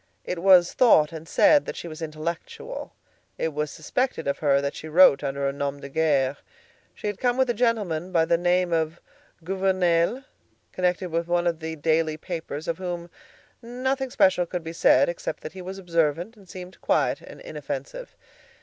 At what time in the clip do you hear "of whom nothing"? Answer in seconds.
12.67-14.09